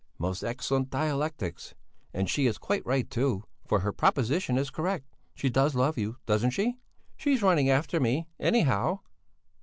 [0.17, 1.75] "Most excellent dialectics!
[2.11, 5.05] And she is quite right too, for her first proposition is correct.
[5.35, 6.79] She does love you, doesn't she?"
[7.15, 9.01] "She's running after me, anyhow."